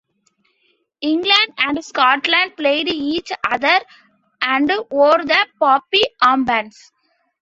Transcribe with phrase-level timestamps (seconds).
[1.01, 3.81] England and Scotland played each other
[4.41, 6.89] and wore the poppy armbands.